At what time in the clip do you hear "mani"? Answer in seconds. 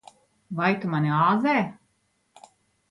0.95-1.13